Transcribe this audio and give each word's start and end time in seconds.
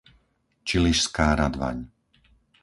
Čiližská 0.67 1.27
Radvaň 1.41 1.77